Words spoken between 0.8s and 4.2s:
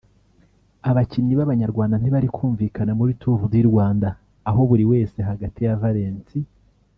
Abakinnyi b’abanyarwanda ntibari kumvikana muri Tour du Rwanda